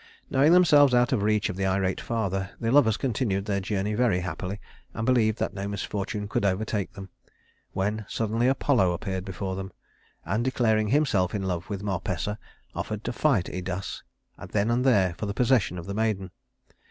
[0.31, 4.21] Knowing themselves out of reach of the irate father, the lovers continued their journey very
[4.21, 4.59] happily,
[4.95, 7.09] and believed that no misfortune could overtake them,
[7.73, 9.71] when suddenly Apollo appeared before them,
[10.25, 12.39] and, declaring himself in love with Marpessa,
[12.73, 14.01] offered to fight Idas
[14.49, 16.31] then and there for the possession of the maiden.